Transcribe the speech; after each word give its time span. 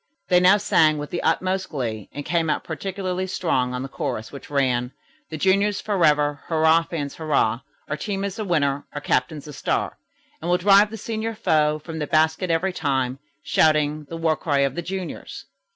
They 0.29 0.39
now 0.39 0.57
sang 0.57 0.97
with 0.97 1.11
the 1.11 1.21
utmost 1.21 1.69
glee, 1.69 2.09
and 2.11 2.25
came 2.25 2.49
out 2.49 2.63
particularly 2.63 3.27
strong 3.27 3.75
on 3.75 3.83
the 3.83 3.87
chorus, 3.87 4.31
which 4.31 4.49
ran: 4.49 4.93
"The 5.29 5.37
juniors 5.37 5.79
forever, 5.79 6.41
hurrah, 6.47 6.81
fans, 6.81 7.17
hurrah! 7.17 7.59
Our 7.87 7.97
team 7.97 8.23
is 8.23 8.39
a 8.39 8.43
winner, 8.43 8.87
our 8.93 9.01
captain's 9.01 9.45
a 9.47 9.53
star. 9.53 9.99
And 10.41 10.49
we'll 10.49 10.57
drive 10.57 10.89
the 10.89 10.97
senior 10.97 11.35
foe, 11.35 11.77
from 11.77 11.99
the 11.99 12.07
basket 12.07 12.49
every 12.49 12.73
time. 12.73 13.19
Shouting 13.43 14.05
the 14.05 14.17
war 14.17 14.35
cry 14.35 14.61
of 14.61 14.73
the 14.73 14.81
juniors." 14.81 15.45